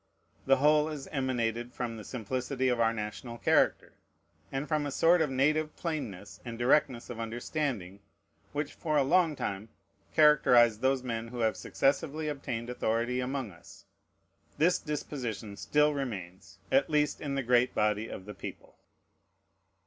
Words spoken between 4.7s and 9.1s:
a sort of native plainness and directness of understanding, which for a